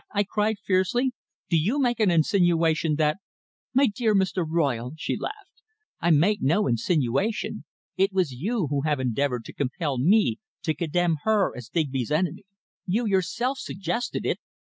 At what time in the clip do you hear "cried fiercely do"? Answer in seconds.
0.23-1.55